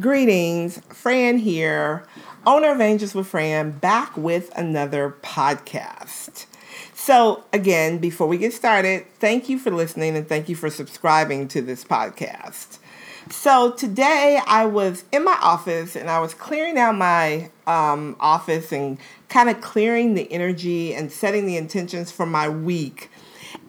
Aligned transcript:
Greetings, 0.00 0.80
Fran 0.88 1.38
here, 1.38 2.04
owner 2.44 2.72
of 2.72 2.80
Angels 2.80 3.14
with 3.14 3.28
Fran, 3.28 3.70
back 3.70 4.16
with 4.16 4.50
another 4.58 5.14
podcast. 5.22 6.46
So, 6.94 7.44
again, 7.52 7.98
before 7.98 8.26
we 8.26 8.36
get 8.36 8.52
started, 8.52 9.06
thank 9.20 9.48
you 9.48 9.56
for 9.56 9.70
listening 9.70 10.16
and 10.16 10.28
thank 10.28 10.48
you 10.48 10.56
for 10.56 10.68
subscribing 10.68 11.46
to 11.48 11.62
this 11.62 11.84
podcast. 11.84 12.78
So, 13.30 13.70
today 13.70 14.40
I 14.44 14.64
was 14.64 15.04
in 15.12 15.22
my 15.22 15.38
office 15.40 15.94
and 15.94 16.10
I 16.10 16.18
was 16.18 16.34
clearing 16.34 16.76
out 16.76 16.96
my 16.96 17.50
um, 17.68 18.16
office 18.18 18.72
and 18.72 18.98
kind 19.28 19.48
of 19.48 19.60
clearing 19.60 20.14
the 20.14 20.32
energy 20.32 20.92
and 20.92 21.12
setting 21.12 21.46
the 21.46 21.56
intentions 21.56 22.10
for 22.10 22.26
my 22.26 22.48
week. 22.48 23.12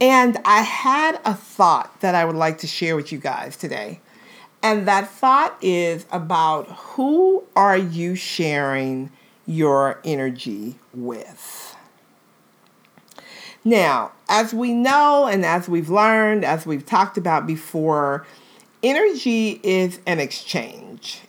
And 0.00 0.38
I 0.46 0.62
had 0.62 1.20
a 1.26 1.34
thought 1.34 2.00
that 2.00 2.14
I 2.14 2.24
would 2.24 2.36
like 2.36 2.58
to 2.58 2.66
share 2.66 2.96
with 2.96 3.12
you 3.12 3.18
guys 3.18 3.58
today. 3.58 4.00
And 4.64 4.88
that 4.88 5.10
thought 5.10 5.58
is 5.60 6.06
about 6.10 6.66
who 6.68 7.44
are 7.54 7.76
you 7.76 8.14
sharing 8.14 9.10
your 9.44 10.00
energy 10.04 10.76
with? 10.94 11.76
Now, 13.62 14.12
as 14.26 14.54
we 14.54 14.72
know 14.72 15.26
and 15.26 15.44
as 15.44 15.68
we've 15.68 15.90
learned, 15.90 16.46
as 16.46 16.64
we've 16.64 16.86
talked 16.86 17.18
about 17.18 17.46
before, 17.46 18.26
energy 18.82 19.60
is 19.62 20.00
an 20.06 20.18
exchange. 20.18 21.20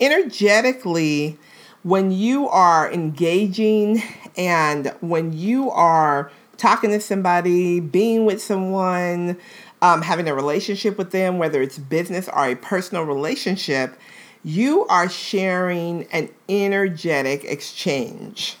Energetically, 0.00 1.36
when 1.82 2.10
you 2.10 2.48
are 2.48 2.90
engaging 2.90 4.02
and 4.34 4.94
when 5.00 5.34
you 5.34 5.70
are 5.70 6.32
talking 6.58 6.90
to 6.90 7.00
somebody, 7.00 7.80
being 7.80 8.26
with 8.26 8.42
someone, 8.42 9.38
um, 9.80 10.02
having 10.02 10.28
a 10.28 10.34
relationship 10.34 10.98
with 10.98 11.12
them, 11.12 11.38
whether 11.38 11.62
it's 11.62 11.78
business 11.78 12.28
or 12.28 12.46
a 12.46 12.56
personal 12.56 13.04
relationship, 13.04 13.96
you 14.44 14.84
are 14.86 15.08
sharing 15.08 16.04
an 16.12 16.28
energetic 16.48 17.44
exchange. 17.44 18.56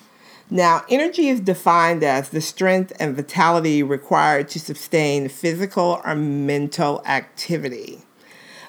Now, 0.50 0.84
energy 0.88 1.28
is 1.28 1.40
defined 1.40 2.02
as 2.02 2.30
the 2.30 2.40
strength 2.40 2.92
and 2.98 3.14
vitality 3.14 3.82
required 3.82 4.48
to 4.50 4.60
sustain 4.60 5.28
physical 5.28 6.00
or 6.04 6.14
mental 6.14 7.02
activity. 7.04 8.00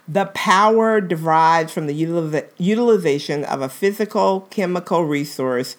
The 0.05 0.25
power 0.25 0.99
derives 0.99 1.71
from 1.71 1.87
the 1.87 2.49
utilization 2.57 3.45
of 3.45 3.61
a 3.61 3.69
physical 3.69 4.41
chemical 4.49 5.05
resource, 5.05 5.77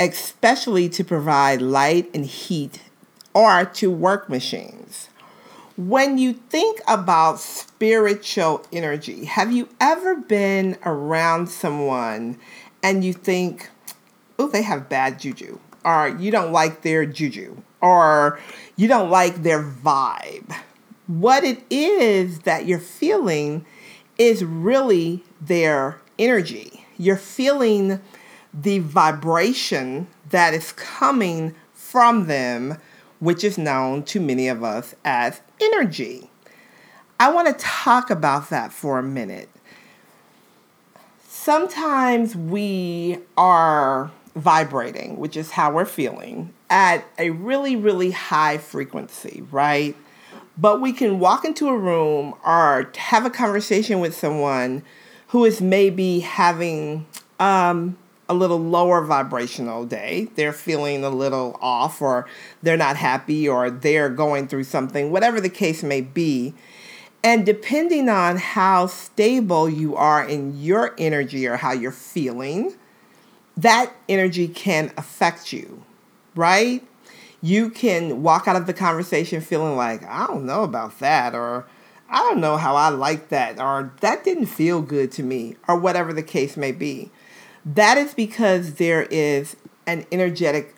especially 0.00 0.88
to 0.88 1.04
provide 1.04 1.60
light 1.60 2.10
and 2.14 2.24
heat 2.24 2.80
or 3.34 3.66
to 3.66 3.90
work 3.90 4.30
machines. 4.30 5.10
When 5.76 6.16
you 6.18 6.32
think 6.32 6.80
about 6.88 7.38
spiritual 7.38 8.64
energy, 8.72 9.26
have 9.26 9.52
you 9.52 9.68
ever 9.78 10.16
been 10.16 10.78
around 10.84 11.48
someone 11.48 12.38
and 12.82 13.04
you 13.04 13.12
think, 13.12 13.68
oh, 14.38 14.48
they 14.48 14.62
have 14.62 14.88
bad 14.88 15.20
juju, 15.20 15.58
or 15.84 16.08
you 16.08 16.30
don't 16.30 16.50
like 16.50 16.80
their 16.80 17.04
juju, 17.04 17.62
or 17.82 18.40
you 18.76 18.88
don't 18.88 19.10
like 19.10 19.42
their 19.42 19.62
vibe? 19.62 20.54
What 21.06 21.44
it 21.44 21.62
is 21.68 22.40
that 22.40 22.66
you're 22.66 22.78
feeling 22.78 23.66
is 24.16 24.44
really 24.44 25.24
their 25.40 26.00
energy. 26.18 26.86
You're 26.98 27.16
feeling 27.16 28.00
the 28.52 28.78
vibration 28.80 30.06
that 30.30 30.54
is 30.54 30.72
coming 30.72 31.54
from 31.72 32.26
them 32.26 32.78
which 33.20 33.44
is 33.44 33.58
known 33.58 34.02
to 34.02 34.18
many 34.18 34.48
of 34.48 34.64
us 34.64 34.94
as 35.04 35.40
energy. 35.60 36.30
I 37.20 37.30
want 37.30 37.48
to 37.48 37.64
talk 37.64 38.10
about 38.10 38.50
that 38.50 38.72
for 38.72 38.98
a 38.98 39.02
minute. 39.02 39.50
Sometimes 41.28 42.34
we 42.34 43.18
are 43.36 44.10
vibrating, 44.34 45.18
which 45.18 45.36
is 45.36 45.50
how 45.50 45.72
we're 45.72 45.84
feeling, 45.84 46.52
at 46.70 47.04
a 47.18 47.30
really, 47.30 47.76
really 47.76 48.10
high 48.10 48.56
frequency, 48.56 49.42
right? 49.50 49.94
But 50.56 50.80
we 50.80 50.92
can 50.92 51.18
walk 51.18 51.44
into 51.44 51.68
a 51.68 51.76
room 51.76 52.34
or 52.44 52.90
have 52.96 53.26
a 53.26 53.30
conversation 53.30 54.00
with 54.00 54.16
someone 54.16 54.82
who 55.28 55.44
is 55.44 55.60
maybe 55.60 56.20
having 56.20 57.06
um, 57.38 57.98
a 58.30 58.34
little 58.34 58.60
lower 58.60 59.04
vibrational 59.04 59.84
day. 59.84 60.28
They're 60.36 60.52
feeling 60.52 61.02
a 61.04 61.10
little 61.10 61.58
off, 61.60 62.00
or 62.00 62.28
they're 62.62 62.76
not 62.76 62.96
happy, 62.96 63.48
or 63.48 63.70
they're 63.70 64.08
going 64.08 64.46
through 64.46 64.64
something, 64.64 65.10
whatever 65.10 65.40
the 65.40 65.50
case 65.50 65.82
may 65.82 66.00
be. 66.00 66.54
And 67.24 67.44
depending 67.44 68.08
on 68.08 68.36
how 68.36 68.86
stable 68.86 69.68
you 69.68 69.96
are 69.96 70.24
in 70.24 70.62
your 70.62 70.94
energy 70.96 71.46
or 71.46 71.56
how 71.56 71.72
you're 71.72 71.90
feeling, 71.90 72.76
that 73.56 73.92
energy 74.08 74.46
can 74.46 74.92
affect 74.96 75.52
you, 75.52 75.84
right? 76.34 76.86
You 77.42 77.68
can 77.68 78.22
walk 78.22 78.46
out 78.46 78.54
of 78.54 78.66
the 78.66 78.72
conversation 78.72 79.40
feeling 79.40 79.76
like, 79.76 80.04
I 80.04 80.28
don't 80.28 80.46
know 80.46 80.62
about 80.62 81.00
that, 81.00 81.34
or 81.34 81.66
I 82.08 82.18
don't 82.18 82.40
know 82.40 82.56
how 82.56 82.76
I 82.76 82.90
like 82.90 83.28
that, 83.30 83.60
or 83.60 83.92
that 84.00 84.22
didn't 84.22 84.46
feel 84.46 84.82
good 84.82 85.10
to 85.12 85.24
me, 85.24 85.56
or 85.66 85.76
whatever 85.76 86.12
the 86.12 86.22
case 86.22 86.56
may 86.56 86.70
be. 86.70 87.10
That 87.64 87.98
is 87.98 88.14
because 88.14 88.74
there 88.74 89.02
is 89.04 89.56
an 89.86 90.06
energetic 90.10 90.74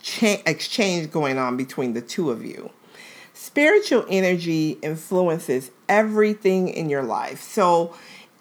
cha- 0.00 0.42
exchange 0.46 1.10
going 1.10 1.38
on 1.38 1.56
between 1.56 1.92
the 1.92 2.00
two 2.00 2.30
of 2.30 2.44
you. 2.44 2.70
Spiritual 3.34 4.06
energy 4.08 4.78
influences 4.82 5.70
everything 5.88 6.68
in 6.68 6.88
your 6.88 7.02
life. 7.02 7.40
So, 7.42 7.94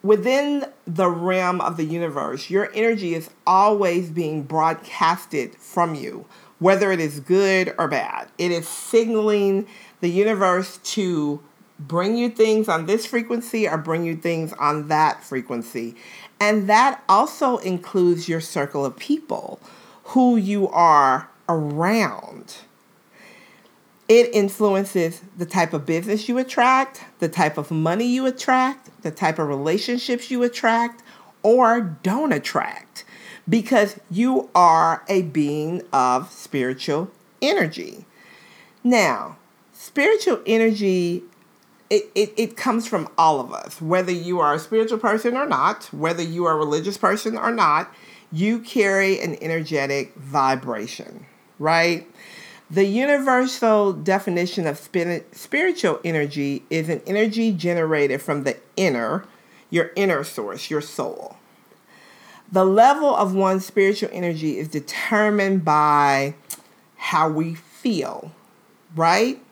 within 0.03 0.65
the 0.85 1.09
realm 1.09 1.61
of 1.61 1.77
the 1.77 1.83
universe, 1.85 2.49
your 2.49 2.69
energy 2.73 3.13
is 3.13 3.29
always 3.45 4.09
being 4.09 4.43
broadcasted 4.43 5.55
from 5.55 5.95
you, 5.95 6.25
whether 6.59 6.91
it 6.91 6.99
is 6.99 7.19
good 7.19 7.73
or 7.77 7.87
bad. 7.87 8.29
It 8.37 8.51
is 8.51 8.67
signaling 8.67 9.67
the 10.01 10.09
universe 10.09 10.77
to 10.77 11.41
bring 11.87 12.17
you 12.17 12.29
things 12.29 12.69
on 12.69 12.85
this 12.85 13.05
frequency 13.05 13.67
or 13.67 13.77
bring 13.77 14.05
you 14.05 14.15
things 14.15 14.53
on 14.53 14.87
that 14.87 15.23
frequency. 15.23 15.95
And 16.39 16.69
that 16.69 17.03
also 17.07 17.57
includes 17.57 18.27
your 18.27 18.41
circle 18.41 18.85
of 18.85 18.97
people 18.97 19.59
who 20.05 20.35
you 20.35 20.67
are 20.69 21.29
around. 21.47 22.57
It 24.07 24.33
influences 24.33 25.21
the 25.37 25.45
type 25.45 25.73
of 25.73 25.85
business 25.85 26.27
you 26.27 26.37
attract, 26.37 27.05
the 27.19 27.29
type 27.29 27.57
of 27.57 27.71
money 27.71 28.05
you 28.05 28.25
attract, 28.25 29.03
the 29.03 29.11
type 29.11 29.39
of 29.39 29.47
relationships 29.47 30.29
you 30.29 30.43
attract 30.43 31.01
or 31.43 31.81
don't 31.81 32.33
attract 32.33 33.05
because 33.47 33.99
you 34.09 34.49
are 34.53 35.03
a 35.07 35.21
being 35.23 35.81
of 35.93 36.31
spiritual 36.31 37.09
energy. 37.41 38.05
Now, 38.83 39.37
spiritual 39.73 40.41
energy 40.45 41.23
it, 41.91 42.09
it, 42.15 42.33
it 42.37 42.57
comes 42.57 42.87
from 42.87 43.09
all 43.17 43.41
of 43.41 43.51
us. 43.53 43.81
Whether 43.81 44.13
you 44.13 44.39
are 44.39 44.53
a 44.53 44.59
spiritual 44.59 44.97
person 44.97 45.35
or 45.35 45.45
not, 45.45 45.83
whether 45.93 46.23
you 46.23 46.45
are 46.45 46.53
a 46.53 46.57
religious 46.57 46.97
person 46.97 47.37
or 47.37 47.51
not, 47.51 47.93
you 48.31 48.59
carry 48.59 49.19
an 49.19 49.35
energetic 49.43 50.15
vibration, 50.15 51.25
right? 51.59 52.09
The 52.69 52.85
universal 52.85 53.91
definition 53.91 54.67
of 54.67 54.77
spirit, 54.77 55.35
spiritual 55.35 55.99
energy 56.05 56.63
is 56.69 56.87
an 56.87 57.01
energy 57.05 57.51
generated 57.51 58.21
from 58.21 58.45
the 58.45 58.55
inner, 58.77 59.25
your 59.69 59.91
inner 59.97 60.23
source, 60.23 60.69
your 60.69 60.79
soul. 60.79 61.35
The 62.49 62.63
level 62.63 63.13
of 63.13 63.35
one's 63.35 63.65
spiritual 63.65 64.09
energy 64.13 64.57
is 64.57 64.69
determined 64.69 65.65
by 65.65 66.35
how 66.95 67.27
we 67.27 67.55
feel, 67.55 68.31
right? 68.95 69.43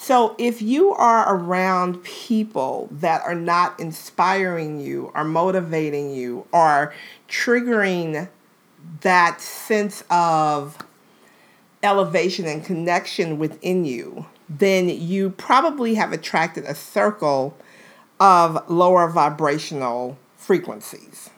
So 0.00 0.36
if 0.38 0.62
you 0.62 0.92
are 0.92 1.34
around 1.34 2.04
people 2.04 2.88
that 2.92 3.20
are 3.22 3.34
not 3.34 3.78
inspiring 3.80 4.80
you 4.80 5.10
or 5.12 5.24
motivating 5.24 6.14
you 6.14 6.46
or 6.52 6.94
triggering 7.28 8.28
that 9.00 9.40
sense 9.40 10.04
of 10.08 10.78
elevation 11.82 12.46
and 12.46 12.64
connection 12.64 13.38
within 13.38 13.84
you, 13.84 14.26
then 14.48 14.88
you 14.88 15.30
probably 15.30 15.96
have 15.96 16.12
attracted 16.12 16.64
a 16.64 16.76
circle 16.76 17.56
of 18.20 18.70
lower 18.70 19.08
vibrational 19.08 20.16
frequencies. 20.36 21.30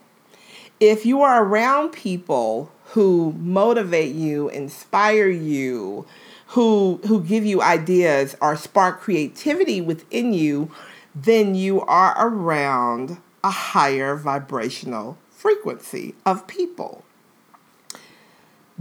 If 0.78 1.06
you 1.06 1.22
are 1.22 1.42
around 1.42 1.92
people 1.92 2.70
who 2.92 3.32
motivate 3.38 4.14
you, 4.14 4.50
inspire 4.50 5.28
you, 5.28 6.06
who 6.50 7.00
who 7.06 7.22
give 7.22 7.44
you 7.44 7.62
ideas 7.62 8.36
or 8.40 8.56
spark 8.56 9.00
creativity 9.00 9.80
within 9.80 10.32
you, 10.32 10.70
then 11.14 11.54
you 11.54 11.80
are 11.82 12.14
around 12.18 13.18
a 13.42 13.50
higher 13.50 14.16
vibrational 14.16 15.16
frequency 15.30 16.14
of 16.26 16.46
people. 16.46 17.04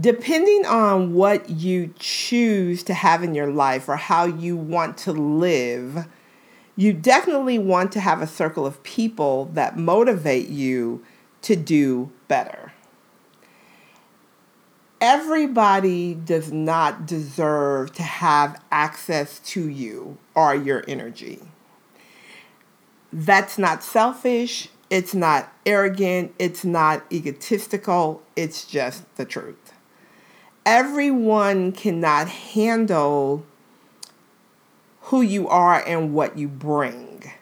Depending 0.00 0.64
on 0.66 1.14
what 1.14 1.50
you 1.50 1.92
choose 1.98 2.82
to 2.84 2.94
have 2.94 3.22
in 3.22 3.34
your 3.34 3.50
life 3.50 3.88
or 3.88 3.96
how 3.96 4.24
you 4.24 4.56
want 4.56 4.96
to 4.98 5.12
live, 5.12 6.06
You 6.80 6.94
definitely 6.94 7.58
want 7.58 7.92
to 7.92 8.00
have 8.00 8.22
a 8.22 8.26
circle 8.26 8.64
of 8.64 8.82
people 8.82 9.50
that 9.52 9.76
motivate 9.76 10.48
you 10.48 11.04
to 11.42 11.54
do 11.54 12.10
better. 12.26 12.72
Everybody 15.00 16.12
does 16.12 16.52
not 16.52 17.06
deserve 17.06 17.94
to 17.94 18.02
have 18.02 18.62
access 18.70 19.38
to 19.40 19.66
you 19.66 20.18
or 20.34 20.54
your 20.54 20.84
energy. 20.86 21.40
That's 23.10 23.56
not 23.56 23.82
selfish, 23.82 24.68
it's 24.90 25.14
not 25.14 25.52
arrogant, 25.64 26.34
it's 26.38 26.66
not 26.66 27.04
egotistical, 27.10 28.22
it's 28.36 28.66
just 28.66 29.04
the 29.16 29.24
truth. 29.24 29.72
Everyone 30.66 31.72
cannot 31.72 32.28
handle 32.28 33.46
who 35.04 35.22
you 35.22 35.48
are 35.48 35.82
and 35.86 36.12
what 36.12 36.36
you 36.36 36.46
bring. 36.46 37.32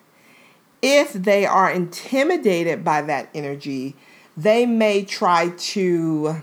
If 0.80 1.12
they 1.12 1.44
are 1.44 1.68
intimidated 1.68 2.84
by 2.84 3.02
that 3.02 3.30
energy, 3.34 3.96
they 4.36 4.64
may 4.64 5.04
try 5.04 5.48
to 5.48 6.42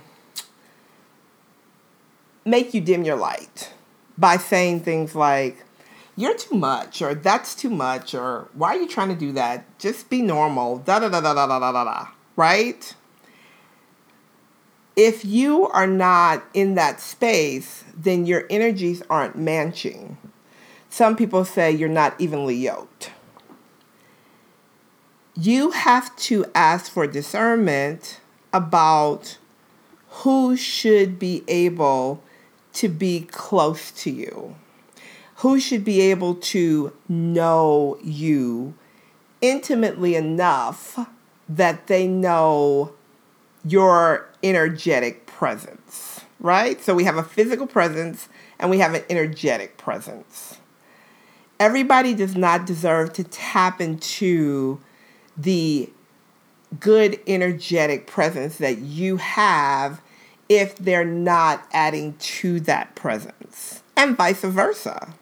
make 2.46 2.74
you 2.74 2.82
dim 2.82 3.04
your 3.04 3.18
light 3.18 3.74
by 4.18 4.38
saying 4.38 4.82
things 4.82 5.16
like, 5.16 5.66
you're 6.16 6.38
too 6.38 6.56
much, 6.56 7.02
or 7.02 7.14
that's 7.14 7.56
too 7.56 7.70
much, 7.70 8.16
or 8.16 8.48
why 8.54 8.76
are 8.76 8.80
you 8.80 8.88
trying 8.88 9.10
to 9.10 9.16
do 9.16 9.34
that? 9.34 9.66
Just 9.80 10.10
be 10.10 10.22
normal, 10.22 10.78
da 10.78 11.00
da 11.00 11.10
da 11.10 11.20
da 11.20 11.34
da 11.34 11.46
da 11.48 11.60
da 11.60 11.84
da, 11.84 12.08
right? 12.38 12.96
If 14.96 15.26
you 15.26 15.68
are 15.68 15.88
not 15.88 16.46
in 16.54 16.76
that 16.76 17.02
space, 17.02 17.84
then 17.94 18.26
your 18.26 18.46
energies 18.50 19.04
aren't 19.10 19.38
matching. 19.38 20.18
Some 20.90 21.18
people 21.18 21.44
say 21.44 21.70
you're 21.72 21.90
not 21.90 22.16
evenly 22.18 22.56
yoked. 22.56 23.12
You 25.36 25.72
have 25.72 26.16
to 26.18 26.46
ask 26.56 26.90
for 26.90 27.08
discernment 27.08 28.22
about 28.54 29.38
who 30.08 30.56
should 30.56 31.20
be 31.20 31.44
able 31.50 32.24
to 32.76 32.90
be 32.90 33.22
close 33.32 33.92
to 33.92 34.12
you, 34.12 34.56
who 35.38 35.60
should 35.60 35.84
be 35.84 36.02
able 36.02 36.36
to 36.36 36.94
know 37.10 37.98
you 38.04 38.74
intimately 39.42 40.16
enough 40.16 41.00
that 41.48 41.88
they 41.88 42.08
know 42.08 42.94
your 43.64 44.30
energetic 44.44 45.26
presence, 45.26 46.22
right? 46.40 46.82
So 46.82 46.94
we 46.94 47.04
have 47.06 47.18
a 47.18 47.24
physical 47.24 47.68
presence 47.68 48.30
and 48.60 48.70
we 48.70 48.80
have 48.80 48.94
an 48.94 49.04
energetic 49.10 49.78
presence. 49.78 50.58
Everybody 51.60 52.14
does 52.14 52.36
not 52.36 52.66
deserve 52.66 53.14
to 53.14 53.24
tap 53.24 53.80
into 53.82 54.80
the 55.38 55.90
good 56.80 57.20
energetic 57.28 58.08
presence 58.08 58.58
that 58.58 58.80
you 58.80 59.18
have 59.18 60.02
if 60.48 60.76
they're 60.78 61.06
not 61.06 61.68
adding 61.72 62.16
to 62.18 62.60
that 62.62 62.96
presence, 62.96 63.84
and 63.96 64.16
vice 64.16 64.42
versa. 64.42 65.14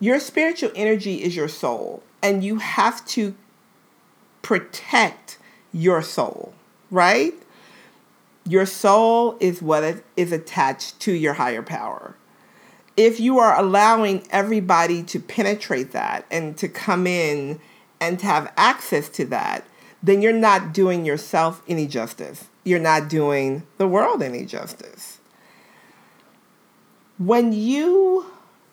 Your 0.00 0.18
spiritual 0.18 0.72
energy 0.74 1.22
is 1.22 1.36
your 1.36 1.48
soul, 1.48 2.02
and 2.22 2.42
you 2.42 2.56
have 2.56 3.04
to 3.06 3.34
protect 4.42 5.38
your 5.72 6.02
soul, 6.02 6.54
right? 6.90 7.34
Your 8.46 8.66
soul 8.66 9.36
is 9.40 9.62
what 9.62 10.02
is 10.16 10.32
attached 10.32 10.98
to 11.00 11.12
your 11.12 11.34
higher 11.34 11.62
power. 11.62 12.16
If 12.96 13.20
you 13.20 13.38
are 13.38 13.58
allowing 13.58 14.26
everybody 14.30 15.02
to 15.04 15.20
penetrate 15.20 15.92
that 15.92 16.26
and 16.30 16.56
to 16.58 16.68
come 16.68 17.06
in 17.06 17.60
and 18.00 18.18
to 18.18 18.26
have 18.26 18.52
access 18.56 19.08
to 19.10 19.24
that, 19.26 19.64
then 20.02 20.22
you're 20.22 20.32
not 20.32 20.72
doing 20.72 21.04
yourself 21.04 21.62
any 21.68 21.86
justice 21.86 22.48
you're 22.64 22.78
not 22.78 23.08
doing 23.08 23.62
the 23.78 23.88
world 23.88 24.22
any 24.22 24.44
justice. 24.44 25.18
When 27.18 27.52
you 27.52 28.26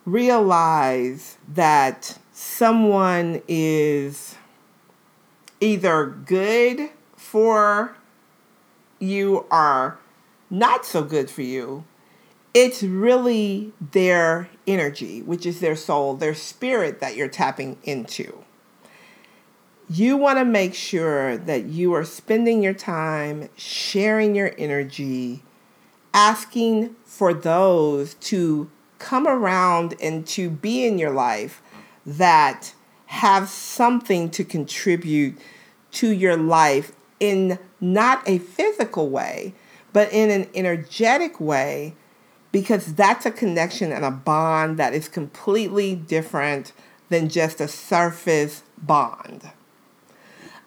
realize 0.06 1.38
that 1.54 2.18
someone 2.32 3.42
is 3.48 4.36
either 5.60 6.06
good 6.06 6.90
for 7.16 7.96
you 9.00 9.46
or 9.52 10.00
not 10.50 10.86
so 10.86 11.04
good 11.04 11.30
for 11.30 11.42
you, 11.42 11.84
it's 12.54 12.82
really 12.82 13.74
their 13.92 14.50
energy, 14.66 15.22
which 15.22 15.46
is 15.46 15.60
their 15.60 15.76
soul, 15.76 16.16
their 16.16 16.34
spirit 16.34 17.00
that 17.02 17.16
you're 17.16 17.28
tapping 17.28 17.78
into 17.84 18.44
you 19.90 20.18
want 20.18 20.38
to 20.38 20.46
make 20.46 20.74
sure 20.74 21.38
that 21.38 21.66
you 21.66 21.94
are 21.94 22.04
spending 22.04 22.62
your 22.62 22.74
time 22.74 23.50
sharing 23.56 24.36
your 24.36 24.54
energy, 24.58 25.44
asking 26.14 26.94
for 27.06 27.34
those 27.34 28.16
to 28.16 28.70
come 29.00 29.28
around 29.28 29.96
and 30.02 30.28
to 30.28 30.50
be 30.50 30.86
in 30.86 30.98
your 30.98 31.12
life 31.12 31.62
that 32.06 32.74
have 33.08 33.48
something 33.48 34.30
to 34.30 34.44
contribute 34.44 35.38
to 35.92 36.10
your 36.12 36.36
life 36.36 36.92
in 37.20 37.58
not 37.80 38.22
a 38.28 38.40
physical 38.40 39.10
way, 39.10 39.54
but 39.94 40.12
in 40.12 40.30
an 40.30 40.50
energetic 40.54 41.40
way, 41.40 41.96
because 42.52 42.94
that's 42.96 43.26
a 43.26 43.32
connection 43.32 43.94
and 43.94 44.04
a 44.04 44.12
bond 44.12 44.78
that 44.78 44.94
is 44.94 45.08
completely 45.08 45.96
different 45.96 46.74
than 47.08 47.30
just 47.30 47.62
a 47.62 47.68
surface 47.70 48.64
bond 48.78 49.50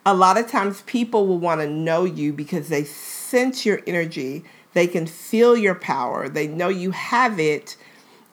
a 0.07 0.15
lot 0.15 0.39
of 0.39 0.49
times 0.49 0.83
people 0.83 1.27
will 1.27 1.39
want 1.39 1.61
to 1.61 1.69
know 1.69 2.05
you 2.05 2.33
because 2.33 2.69
they 2.69 2.85
sense 2.85 3.67
your 3.67 3.81
energy, 3.87 4.45
they 4.73 4.87
can 4.87 5.07
feel 5.07 5.57
your 5.57 5.75
power, 5.75 6.29
they 6.29 6.47
know 6.47 6.69
you 6.69 6.91
have 6.93 7.39
it, 7.39 7.77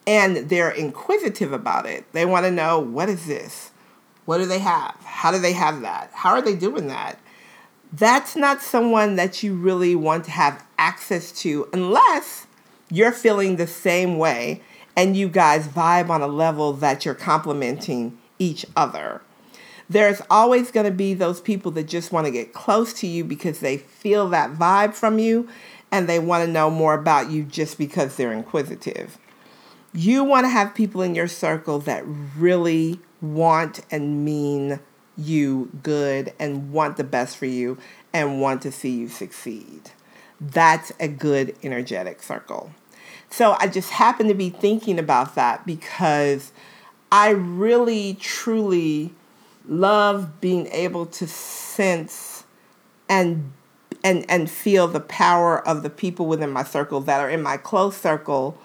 and 0.05 0.49
they're 0.49 0.71
inquisitive 0.71 1.51
about 1.51 1.85
it. 1.85 2.05
They 2.13 2.25
want 2.25 2.45
to 2.45 2.51
know 2.51 2.79
what 2.79 3.09
is 3.09 3.25
this? 3.25 3.71
What 4.25 4.37
do 4.37 4.45
they 4.45 4.59
have? 4.59 4.95
How 5.03 5.31
do 5.31 5.39
they 5.39 5.53
have 5.53 5.81
that? 5.81 6.11
How 6.13 6.31
are 6.31 6.41
they 6.41 6.55
doing 6.55 6.87
that? 6.87 7.19
That's 7.91 8.35
not 8.35 8.61
someone 8.61 9.15
that 9.15 9.43
you 9.43 9.53
really 9.53 9.95
want 9.95 10.25
to 10.25 10.31
have 10.31 10.65
access 10.77 11.31
to 11.41 11.67
unless 11.73 12.47
you're 12.89 13.11
feeling 13.11 13.55
the 13.55 13.67
same 13.67 14.17
way 14.17 14.61
and 14.95 15.15
you 15.15 15.29
guys 15.29 15.67
vibe 15.67 16.09
on 16.09 16.21
a 16.21 16.27
level 16.27 16.73
that 16.73 17.05
you're 17.05 17.13
complementing 17.13 18.17
each 18.39 18.65
other. 18.75 19.21
There's 19.89 20.22
always 20.30 20.72
going 20.72 20.86
to 20.86 20.92
be 20.92 21.13
those 21.13 21.39
people 21.39 21.72
that 21.72 21.88
just 21.88 22.12
want 22.12 22.25
to 22.25 22.31
get 22.31 22.54
close 22.54 22.94
to 22.94 23.07
you 23.07 23.24
because 23.24 23.60
they 23.60 23.78
feel 23.78 24.27
that 24.29 24.53
vibe 24.53 24.94
from 24.94 25.17
you 25.17 25.48
and 25.91 26.08
they 26.08 26.20
want 26.20 26.46
to 26.46 26.51
know 26.51 26.70
more 26.70 26.94
about 26.94 27.32
you 27.32 27.44
just 27.44 27.77
because 27.77 28.15
they're 28.15 28.34
inquisitive. 28.34 29.17
You 29.94 30.24
want 30.24 30.46
to 30.46 30.50
have 30.50 30.75
people 30.75 31.01
in 31.01 31.15
your 31.15 31.29
circle 31.29 31.79
that 31.79 32.03
really 32.06 33.00
want 33.22 33.79
and 33.89 34.25
mean 34.25 34.79
you 35.17 35.72
good 35.82 36.34
and 36.38 36.72
want 36.72 36.98
the 36.98 37.03
best 37.03 37.38
for 37.38 37.46
you 37.46 37.77
and 38.13 38.41
want 38.41 38.62
to 38.63 38.72
see 38.72 38.91
you 38.91 39.08
succeed. 39.08 39.91
That's 40.39 40.91
a 41.00 41.08
good 41.08 41.56
energetic 41.63 42.22
circle. 42.22 42.72
So 43.29 43.56
I 43.60 43.67
just 43.67 43.91
happen 43.91 44.27
to 44.27 44.34
be 44.34 44.50
thinking 44.50 45.00
about 45.00 45.36
that 45.36 45.65
because 45.65 46.51
I 47.12 47.29
really 47.29 48.15
truly 48.15 49.13
love 49.67 50.39
being 50.39 50.67
able 50.67 51.05
to 51.05 51.27
sense 51.27 52.43
and 53.09 53.51
and 54.03 54.25
and 54.29 54.50
feel 54.50 54.88
the 54.88 55.00
power 55.00 55.65
of 55.67 55.83
the 55.83 55.89
people 55.89 56.25
within 56.25 56.51
my 56.51 56.63
circle 56.63 57.01
that 57.01 57.19
are 57.19 57.29
in 57.29 57.41
my 57.41 57.57
close 57.57 57.97
circle 57.97 58.57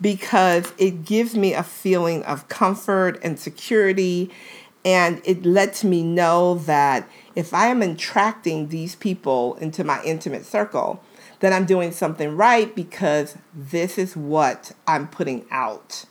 because 0.00 0.72
it 0.78 1.04
gives 1.04 1.34
me 1.34 1.54
a 1.54 1.62
feeling 1.62 2.22
of 2.24 2.48
comfort 2.48 3.18
and 3.22 3.38
security 3.38 4.30
and 4.84 5.20
it 5.24 5.44
lets 5.44 5.82
me 5.82 6.02
know 6.02 6.54
that 6.54 7.08
if 7.34 7.52
I 7.52 7.66
am 7.66 7.82
attracting 7.82 8.68
these 8.68 8.94
people 8.94 9.56
into 9.56 9.82
my 9.82 10.00
intimate 10.04 10.46
circle, 10.46 11.02
then 11.40 11.52
I'm 11.52 11.66
doing 11.66 11.90
something 11.90 12.36
right 12.36 12.72
because 12.72 13.36
this 13.52 13.98
is 13.98 14.16
what 14.16 14.72
I'm 14.86 15.08
putting 15.08 15.44
out. 15.50 16.04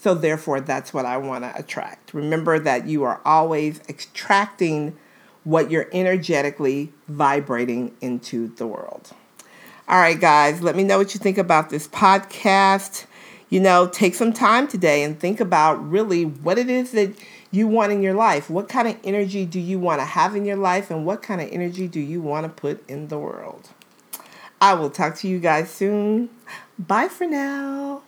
So, 0.00 0.14
therefore, 0.14 0.62
that's 0.62 0.94
what 0.94 1.04
I 1.04 1.18
want 1.18 1.44
to 1.44 1.54
attract. 1.54 2.14
Remember 2.14 2.58
that 2.58 2.86
you 2.86 3.02
are 3.04 3.20
always 3.22 3.80
attracting 3.86 4.96
what 5.44 5.70
you're 5.70 5.88
energetically 5.92 6.94
vibrating 7.06 7.94
into 8.00 8.48
the 8.48 8.66
world. 8.66 9.10
All 9.86 9.98
right, 9.98 10.18
guys, 10.18 10.62
let 10.62 10.74
me 10.74 10.84
know 10.84 10.96
what 10.96 11.12
you 11.12 11.20
think 11.20 11.36
about 11.36 11.68
this 11.68 11.86
podcast. 11.86 13.04
You 13.50 13.60
know, 13.60 13.88
take 13.88 14.14
some 14.14 14.32
time 14.32 14.68
today 14.68 15.02
and 15.02 15.20
think 15.20 15.38
about 15.38 15.74
really 15.86 16.24
what 16.24 16.58
it 16.58 16.70
is 16.70 16.92
that 16.92 17.14
you 17.50 17.68
want 17.68 17.92
in 17.92 18.00
your 18.00 18.14
life. 18.14 18.48
What 18.48 18.70
kind 18.70 18.88
of 18.88 18.96
energy 19.04 19.44
do 19.44 19.60
you 19.60 19.78
want 19.78 20.00
to 20.00 20.06
have 20.06 20.34
in 20.34 20.46
your 20.46 20.56
life, 20.56 20.90
and 20.90 21.04
what 21.04 21.22
kind 21.22 21.42
of 21.42 21.48
energy 21.52 21.88
do 21.88 22.00
you 22.00 22.22
want 22.22 22.46
to 22.46 22.48
put 22.48 22.88
in 22.88 23.08
the 23.08 23.18
world? 23.18 23.68
I 24.62 24.72
will 24.72 24.88
talk 24.88 25.16
to 25.16 25.28
you 25.28 25.40
guys 25.40 25.70
soon. 25.70 26.30
Bye 26.78 27.08
for 27.08 27.26
now. 27.26 28.02